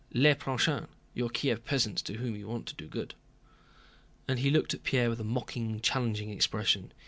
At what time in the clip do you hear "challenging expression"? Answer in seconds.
5.79-6.91